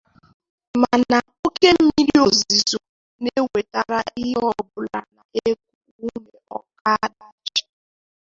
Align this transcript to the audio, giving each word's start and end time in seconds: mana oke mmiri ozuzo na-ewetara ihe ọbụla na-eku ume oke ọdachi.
mana 0.81 1.17
oke 1.45 1.69
mmiri 1.81 2.15
ozuzo 2.25 2.79
na-ewetara 3.23 3.99
ihe 4.21 4.37
ọbụla 4.51 4.99
na-eku 5.15 5.73
ume 6.05 6.33
oke 6.55 6.75
ọdachi. 6.93 7.63